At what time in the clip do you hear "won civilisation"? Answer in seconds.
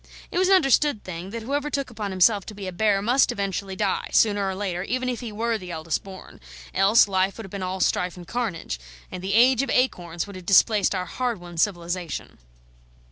11.39-12.39